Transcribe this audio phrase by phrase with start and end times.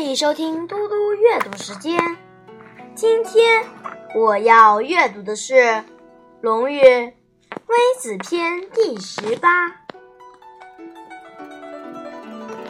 [0.00, 2.00] 欢迎收听嘟嘟阅读时间。
[2.94, 3.62] 今天
[4.16, 5.54] 我要阅读的是
[6.40, 6.80] 《论语·
[7.66, 9.68] 微子篇》第十八。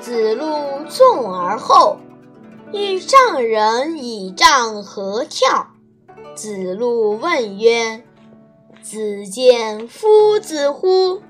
[0.00, 0.44] 子路
[0.88, 2.00] 纵而后，
[2.72, 5.68] 与丈人以杖何跳。
[6.34, 8.02] 子路问曰
[8.82, 11.22] ：“子见夫子乎？”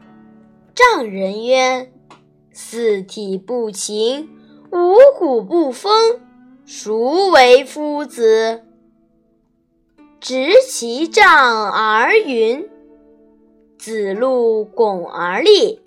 [0.74, 1.92] 丈人曰
[2.50, 4.30] ：“四体不勤，
[4.72, 6.20] 五谷不丰，
[6.64, 8.62] 孰为夫子？”
[10.20, 12.68] 执其杖而云。
[13.78, 15.80] 子路拱而立，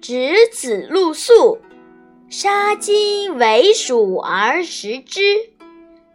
[0.00, 1.58] 执子路粟，
[2.28, 5.20] 杀鸡为黍而食之，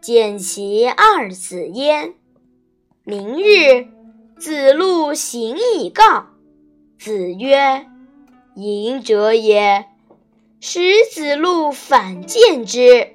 [0.01, 2.15] 见其二子焉。
[3.03, 3.87] 明日，
[4.39, 6.27] 子路行以告。
[6.97, 7.85] 子曰
[8.55, 9.85] ：“隐者也。”
[10.65, 10.79] 使
[11.11, 13.09] 子路反见之，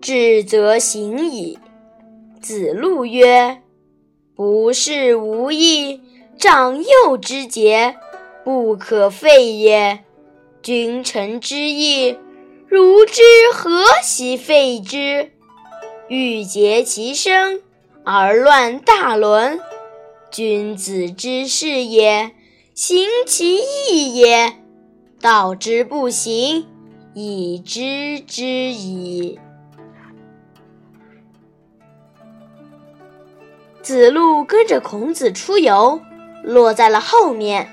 [0.00, 1.58] 至则行矣。
[2.40, 3.60] 子路曰
[4.34, 6.00] ：“不是无益，
[6.38, 7.96] 长幼之节，
[8.42, 10.02] 不可废也。
[10.62, 12.16] 君臣之义，
[12.66, 13.20] 如之
[13.52, 15.32] 何其废之？
[16.08, 17.60] 欲竭其身
[18.02, 19.60] 而乱大伦。
[20.30, 22.30] 君子之事也，
[22.74, 23.58] 行其
[23.90, 24.54] 义也。
[25.20, 26.66] 道之不行，
[27.14, 29.38] 以知之矣。”
[33.82, 36.00] 子路跟着孔子出游，
[36.44, 37.68] 落在了后面，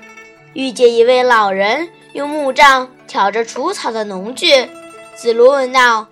[0.54, 4.68] 遇见一位老人用木杖挑着除草的农具。
[5.14, 6.08] 子路问道：“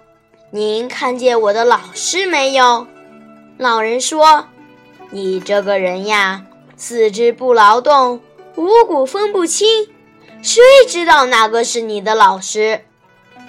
[0.53, 2.87] 您看见我的老师没有？”
[3.59, 4.47] 老人说
[5.11, 6.45] ：“你这个人呀，
[6.77, 8.21] 四肢不劳动，
[8.57, 9.67] 五谷分不清，
[10.47, 12.81] 谁知道哪个是你的老师？”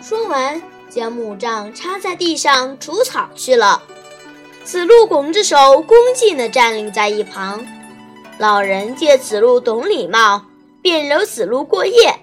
[0.01, 3.83] 说完，将木杖插在地上除草去了。
[4.63, 7.63] 子路拱着手，恭敬地站立在一旁。
[8.39, 10.43] 老人见子路懂礼貌，
[10.81, 12.15] 便留子路过夜，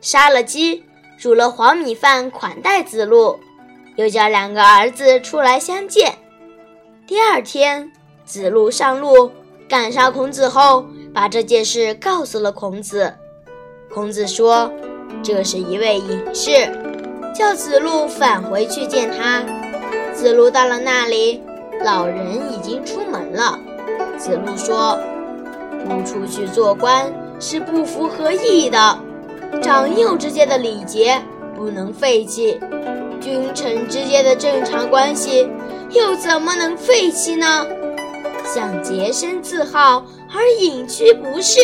[0.00, 0.82] 杀了鸡，
[1.18, 3.38] 煮了黄米饭款待子路，
[3.96, 6.16] 又叫两个儿子出来相见。
[7.06, 7.92] 第二天，
[8.24, 9.30] 子路上路
[9.68, 13.14] 赶上孔子后，把这件事告诉了孔子。
[13.94, 14.72] 孔子说
[15.22, 16.50] ：“这是一位隐士，
[17.34, 19.44] 叫子路返回去见他。”
[20.14, 21.42] 子路到了那里。
[21.84, 23.58] 老人已经出门了。
[24.16, 24.98] 子路说
[25.84, 28.98] ：“不出去做官是不符合义的，
[29.60, 31.20] 长幼之间的礼节
[31.56, 32.60] 不能废弃，
[33.20, 35.48] 君臣之间的正常关系
[35.90, 37.66] 又怎么能废弃呢？
[38.44, 41.58] 想洁身自好而隐居不是，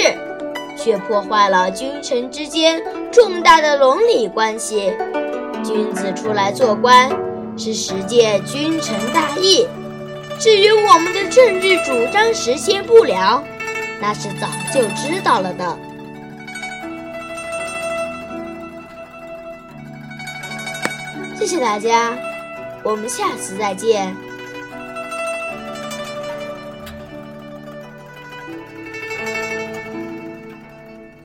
[0.79, 4.93] 却破坏了君臣之间重大的伦理关系。
[5.65, 7.11] 君子出来做官
[7.57, 9.67] 是实践君臣大义。”
[10.39, 13.43] 至于我们的政治主张实现不了，
[14.01, 15.79] 那是早就知道了的。
[21.37, 22.17] 谢谢大家，
[22.85, 24.17] 我们下次再见。